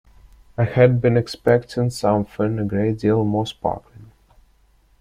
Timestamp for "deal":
2.97-3.23